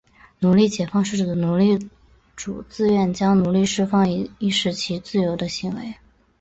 [0.39, 1.77] 奴隶解放是指奴隶
[2.35, 5.93] 主自愿将奴隶释放以使其自由的行为。